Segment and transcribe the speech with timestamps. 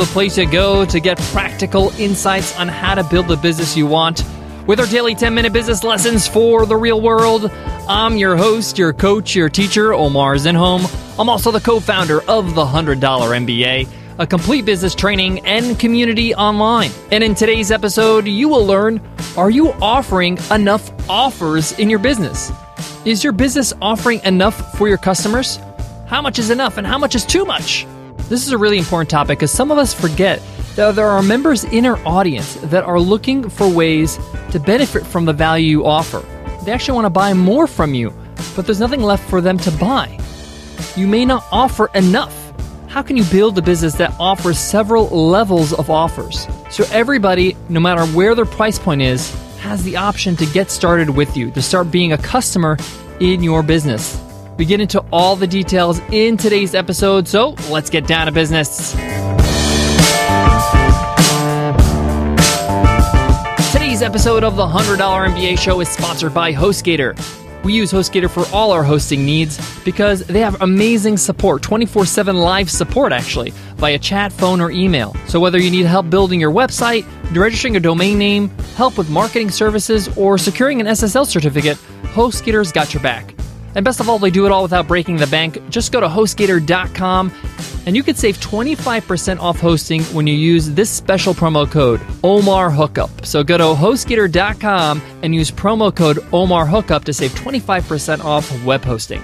[0.00, 3.86] the place you go to get practical insights on how to build the business you
[3.86, 4.24] want.
[4.66, 7.50] With our daily 10 minute business lessons for the real world,
[7.86, 10.88] I'm your host, your coach, your teacher, Omar Zenhom.
[11.20, 16.34] I'm also the co founder of the $100 MBA, a complete business training and community
[16.34, 16.92] online.
[17.12, 19.02] And in today's episode, you will learn
[19.36, 22.50] are you offering enough offers in your business?
[23.04, 25.58] Is your business offering enough for your customers?
[26.06, 27.86] How much is enough and how much is too much?
[28.30, 30.40] This is a really important topic because some of us forget
[30.76, 34.20] that there are members in our audience that are looking for ways
[34.52, 36.24] to benefit from the value you offer.
[36.64, 38.14] They actually want to buy more from you,
[38.54, 40.16] but there's nothing left for them to buy.
[40.94, 42.52] You may not offer enough.
[42.86, 46.46] How can you build a business that offers several levels of offers?
[46.70, 51.10] So everybody, no matter where their price point is, has the option to get started
[51.10, 52.76] with you, to start being a customer
[53.18, 54.22] in your business.
[54.60, 58.92] We get into all the details in today's episode, so let's get down to business.
[63.72, 67.18] Today's episode of the $100 MBA show is sponsored by HostGator.
[67.64, 72.36] We use HostGator for all our hosting needs because they have amazing support, 24 7
[72.36, 75.16] live support actually, via chat, phone, or email.
[75.26, 79.52] So whether you need help building your website, registering a domain name, help with marketing
[79.52, 81.78] services, or securing an SSL certificate,
[82.12, 83.39] HostGator's got your back.
[83.74, 85.58] And best of all, they do it all without breaking the bank.
[85.70, 87.32] Just go to hostgator.com
[87.86, 92.70] and you can save 25% off hosting when you use this special promo code Omar
[92.70, 93.24] Hookup.
[93.24, 98.82] So go to hostgator.com and use promo code Omar Hookup to save 25% off web
[98.82, 99.22] hosting.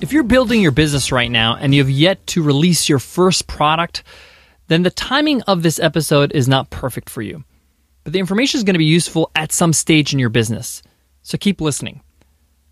[0.00, 3.46] If you're building your business right now and you have yet to release your first
[3.46, 4.02] product,
[4.68, 7.44] then the timing of this episode is not perfect for you.
[8.04, 10.82] But the information is going to be useful at some stage in your business.
[11.22, 12.00] So keep listening.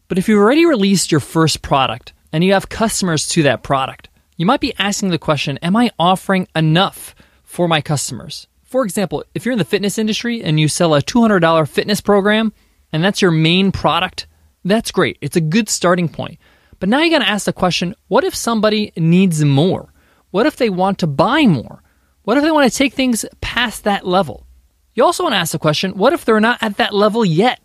[0.08, 4.08] But if you've already released your first product and you have customers to that product,
[4.38, 8.46] you might be asking the question Am I offering enough for my customers?
[8.62, 12.52] For example, if you're in the fitness industry and you sell a $200 fitness program
[12.92, 14.26] and that's your main product,
[14.64, 15.18] that's great.
[15.20, 16.38] It's a good starting point.
[16.80, 19.92] But now you got to ask the question what if somebody needs more?
[20.30, 21.82] What if they want to buy more?
[22.22, 24.46] What if they want to take things past that level?
[24.94, 27.60] You also want to ask the question what if they're not at that level yet?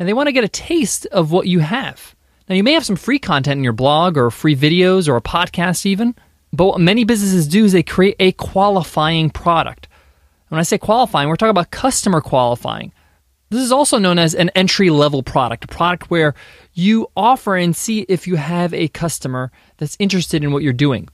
[0.00, 2.16] And they want to get a taste of what you have.
[2.48, 5.20] Now, you may have some free content in your blog or free videos or a
[5.20, 6.16] podcast, even,
[6.52, 9.86] but what many businesses do is they create a qualifying product.
[10.48, 12.92] When I say qualifying, we're talking about customer qualifying.
[13.50, 16.34] This is also known as an entry level product, a product where
[16.72, 21.08] you offer and see if you have a customer that's interested in what you're doing.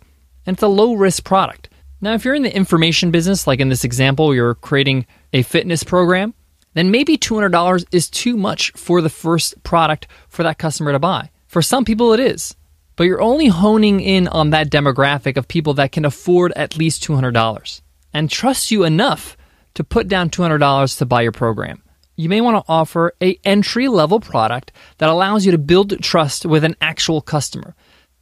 [0.46, 1.70] And it's a low risk product.
[2.00, 5.82] Now, if you're in the information business, like in this example, you're creating a fitness
[5.82, 6.34] program,
[6.76, 11.30] then maybe $200 is too much for the first product for that customer to buy.
[11.46, 12.54] For some people, it is.
[12.96, 17.02] But you're only honing in on that demographic of people that can afford at least
[17.02, 17.80] $200
[18.12, 19.38] and trust you enough
[19.72, 21.82] to put down $200 to buy your program.
[22.14, 26.44] You may want to offer a entry level product that allows you to build trust
[26.44, 27.74] with an actual customer.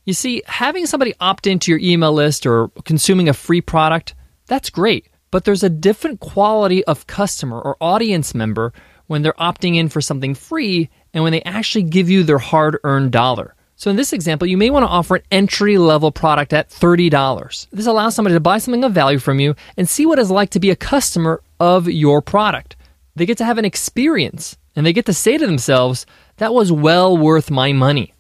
[0.05, 4.15] You see, having somebody opt into your email list or consuming a free product,
[4.47, 8.73] that's great but there's a different quality of customer or audience member
[9.09, 12.79] when they're opting in for something free and when they actually give you their hard
[12.85, 13.57] earned dollar.
[13.75, 17.67] So, in this example, you may want to offer an entry level product at $30.
[17.73, 20.51] This allows somebody to buy something of value from you and see what it's like
[20.51, 22.77] to be a customer of your product.
[23.17, 26.07] They get to have an experience and they get to say to themselves,
[26.37, 28.14] that was well worth my money.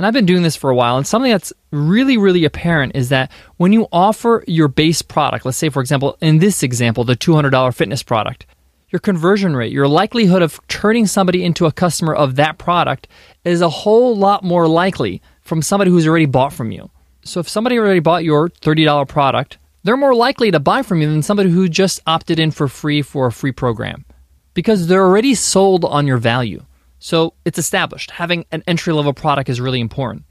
[0.00, 3.10] And I've been doing this for a while, and something that's really, really apparent is
[3.10, 7.14] that when you offer your base product, let's say, for example, in this example, the
[7.14, 8.46] $200 fitness product,
[8.88, 13.08] your conversion rate, your likelihood of turning somebody into a customer of that product
[13.44, 16.88] is a whole lot more likely from somebody who's already bought from you.
[17.22, 21.10] So if somebody already bought your $30 product, they're more likely to buy from you
[21.10, 24.06] than somebody who just opted in for free for a free program
[24.54, 26.64] because they're already sold on your value.
[27.00, 28.12] So it's established.
[28.12, 30.24] Having an entry level product is really important.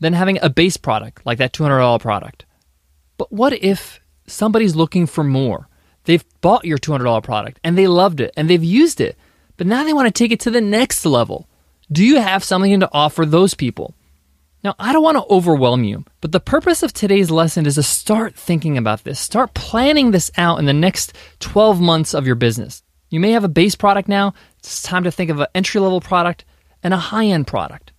[0.00, 2.46] Then having a base product, like that $200 product.
[3.16, 5.68] But what if somebody's looking for more?
[6.04, 9.16] They've bought your $200 product and they loved it and they've used it,
[9.56, 11.46] but now they want to take it to the next level.
[11.92, 13.94] Do you have something to offer those people?
[14.62, 17.82] Now, I don't want to overwhelm you, but the purpose of today's lesson is to
[17.82, 19.20] start thinking about this.
[19.20, 22.82] Start planning this out in the next 12 months of your business.
[23.10, 24.32] You may have a base product now.
[24.64, 26.46] It's time to think of an entry level product
[26.82, 27.92] and a high end product.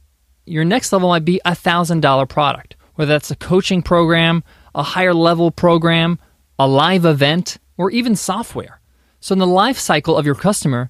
[0.48, 5.14] Your next level might be a $1,000 product, whether that's a coaching program, a higher
[5.14, 6.18] level program,
[6.58, 8.82] a live event, or even software.
[9.20, 10.90] So, in the life cycle of your customer,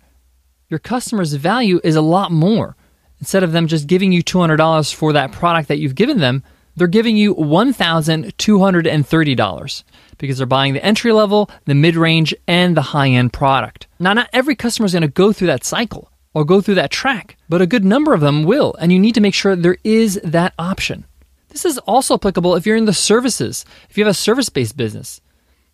[0.69, 2.77] your customer's value is a lot more.
[3.19, 6.43] Instead of them just giving you $200 for that product that you've given them,
[6.75, 9.83] they're giving you $1,230
[10.17, 13.87] because they're buying the entry level, the mid range, and the high end product.
[13.99, 16.91] Now, not every customer is going to go through that cycle or go through that
[16.91, 19.77] track, but a good number of them will, and you need to make sure there
[19.83, 21.05] is that option.
[21.49, 24.75] This is also applicable if you're in the services, if you have a service based
[24.75, 25.21] business.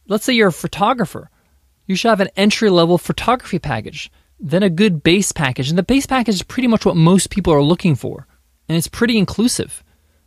[0.07, 1.29] Let's say you're a photographer.
[1.87, 5.69] You should have an entry level photography package, then a good base package.
[5.69, 8.27] And the base package is pretty much what most people are looking for,
[8.69, 9.83] and it's pretty inclusive.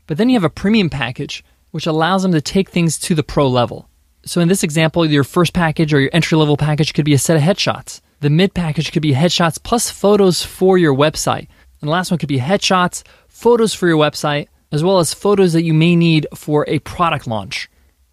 [0.07, 3.23] But then you have a premium package, which allows them to take things to the
[3.23, 3.89] pro level.
[4.27, 7.19] So in this example, your first package or your entry level package could be a
[7.19, 8.01] set of headshots.
[8.21, 11.49] The mid package could be headshots plus photos for your website.
[11.81, 15.53] And the last one could be headshots, photos for your website, as well as photos
[15.53, 17.69] that you may need for a product launch.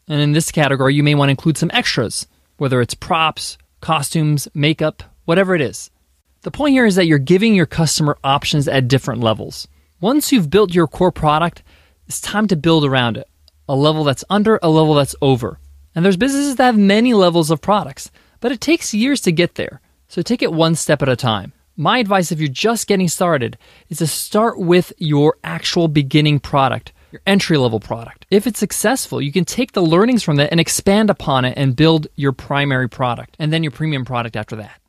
[0.08, 2.28] And in this category, you may want to include some extras,
[2.58, 5.90] whether it's props, costumes, makeup, whatever it is.
[6.42, 9.68] The point here is that you're giving your customer options at different levels.
[10.02, 11.64] Once you've built your core product,
[12.12, 13.30] it's time to build around it.
[13.70, 15.60] A level that's under, a level that's over.
[15.96, 18.12] And there's businesses that have many levels of products,
[18.42, 19.80] but it takes years to get there.
[20.10, 21.54] So take it one step at a time.
[21.78, 26.92] My advice if you're just getting started is to start with your actual beginning product,
[27.14, 28.26] your entry level product.
[28.30, 31.78] If it's successful, you can take the learnings from that and expand upon it and
[31.78, 34.82] build your primary product and then your premium product after that.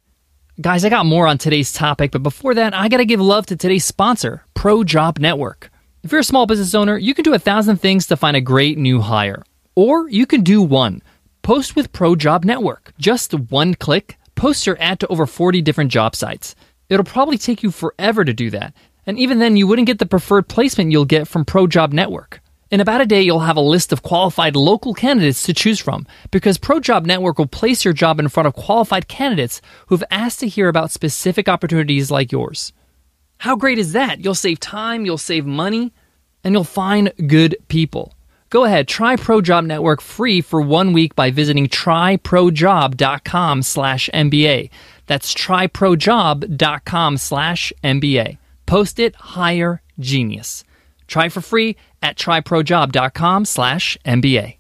[0.60, 3.46] Guys, I got more on today's topic, but before that, I got to give love
[3.46, 5.71] to today's sponsor, Pro Job Network.
[6.02, 8.40] If you're a small business owner, you can do a thousand things to find a
[8.40, 9.44] great new hire.
[9.76, 11.00] Or you can do one
[11.43, 12.93] post with Pro Job Network.
[12.99, 16.56] Just one click, post your ad to over 40 different job sites.
[16.88, 18.75] It'll probably take you forever to do that.
[19.06, 22.40] And even then, you wouldn't get the preferred placement you'll get from Pro Job Network.
[22.72, 26.05] In about a day, you'll have a list of qualified local candidates to choose from
[26.32, 30.40] because Pro Job Network will place your job in front of qualified candidates who've asked
[30.40, 32.72] to hear about specific opportunities like yours.
[33.42, 34.24] How great is that?
[34.24, 35.92] You'll save time, you'll save money,
[36.44, 38.14] and you'll find good people.
[38.50, 44.70] Go ahead, try ProJob Network free for one week by visiting tryprojob.com slash MBA.
[45.08, 48.38] That's tryprojob.com slash MBA.
[48.66, 50.62] Post it, hire genius.
[51.08, 54.58] Try for free at tryprojob.com slash MBA.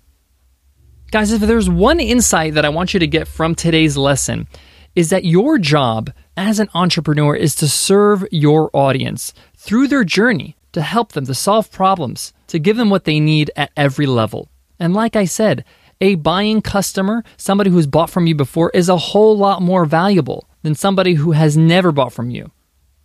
[1.12, 4.48] Guys, if there's one insight that I want you to get from today's lesson,
[4.94, 10.56] is that your job as an entrepreneur is to serve your audience through their journey
[10.72, 14.48] to help them to solve problems, to give them what they need at every level.
[14.78, 15.64] And like I said,
[16.00, 20.48] a buying customer, somebody who's bought from you before, is a whole lot more valuable
[20.62, 22.50] than somebody who has never bought from you.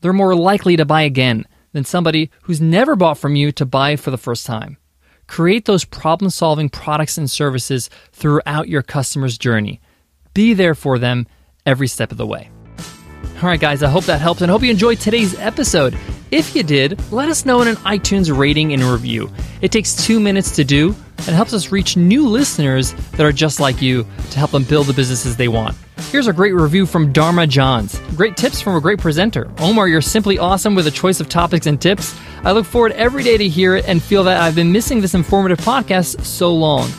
[0.02, 3.96] They're more likely to buy again than somebody who's never bought from you to buy
[3.96, 4.78] for the first time.
[5.28, 9.82] Create those problem solving products and services throughout your customer's journey.
[10.34, 11.28] Be there for them
[11.68, 12.50] every step of the way.
[13.36, 15.96] All right, guys, I hope that helps and hope you enjoyed today's episode.
[16.32, 19.32] If you did, let us know in an iTunes rating and review.
[19.62, 23.60] It takes two minutes to do and helps us reach new listeners that are just
[23.60, 25.78] like you to help them build the businesses they want.
[26.10, 28.00] Here's a great review from Dharma Johns.
[28.16, 29.52] Great tips from a great presenter.
[29.60, 32.16] Omar, you're simply awesome with a choice of topics and tips.
[32.44, 35.14] I look forward every day to hear it and feel that I've been missing this
[35.14, 36.90] informative podcast so long.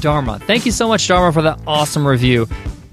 [0.00, 0.38] Dharma.
[0.40, 2.48] Thank you so much, Dharma, for that awesome review.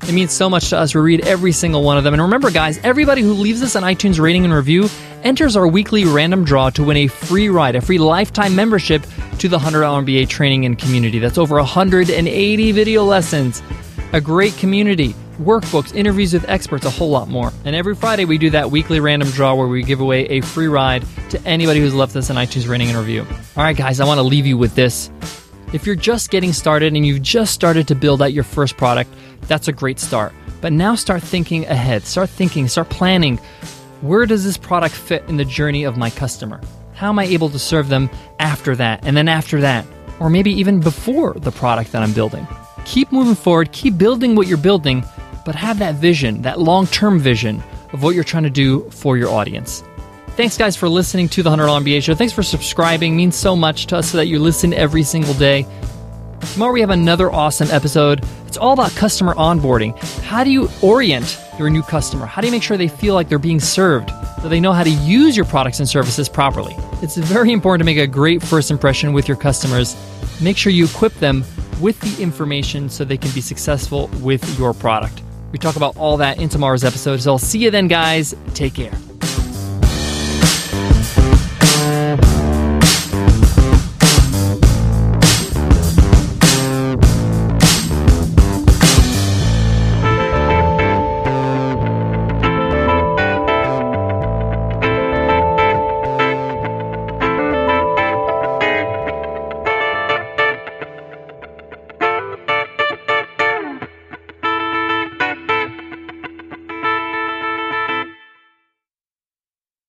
[0.08, 0.96] It means so much to us.
[0.96, 2.14] We read every single one of them.
[2.14, 4.90] And remember, guys, everybody who leaves us an iTunes rating and review
[5.24, 9.04] enters our weekly random draw to win a free ride, a free lifetime membership
[9.38, 11.20] to the $100 MBA training and community.
[11.20, 13.62] That's over 180 video lessons,
[14.12, 17.52] a great community, workbooks, interviews with experts, a whole lot more.
[17.64, 20.68] And every Friday, we do that weekly random draw where we give away a free
[20.68, 23.22] ride to anybody who's left us an iTunes rating and review.
[23.56, 25.12] All right, guys, I want to leave you with this.
[25.74, 29.14] If you're just getting started and you've just started to build out your first product,
[29.48, 30.34] that's a great start.
[30.62, 32.04] But now start thinking ahead.
[32.04, 33.38] Start thinking, start planning.
[34.02, 36.62] Where does this product fit in the journey of my customer?
[36.94, 39.86] How am I able to serve them after that, and then after that,
[40.20, 42.48] or maybe even before the product that I'm building?
[42.86, 45.04] Keep moving forward, keep building what you're building,
[45.46, 49.18] but have that vision, that long term vision of what you're trying to do for
[49.18, 49.84] your audience.
[50.38, 52.16] Thanks, guys, for listening to the $100 MBA show.
[52.16, 53.14] Thanks for subscribing.
[53.14, 55.66] It means so much to us so that you listen every single day.
[56.54, 58.26] Tomorrow we have another awesome episode.
[58.46, 59.98] It's all about customer onboarding.
[60.24, 62.26] How do you orient your new customer?
[62.26, 64.84] How do you make sure they feel like they're being served so they know how
[64.84, 66.76] to use your products and services properly?
[67.02, 69.96] It's very important to make a great first impression with your customers.
[70.42, 71.46] Make sure you equip them
[71.80, 75.24] with the information so they can be successful with your product.
[75.52, 77.22] We talk about all that in tomorrow's episode.
[77.22, 78.36] So I'll see you then, guys.
[78.54, 78.94] Take care.